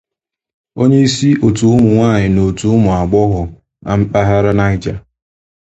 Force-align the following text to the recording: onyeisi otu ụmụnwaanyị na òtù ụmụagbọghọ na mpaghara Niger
onyeisi 0.81 1.29
otu 1.47 1.63
ụmụnwaanyị 1.75 2.27
na 2.35 2.41
òtù 2.49 2.65
ụmụagbọghọ 2.75 3.41
na 3.83 3.91
mpaghara 3.99 4.51
Niger 4.59 4.97